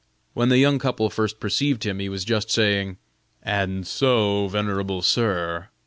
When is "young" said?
0.57-0.79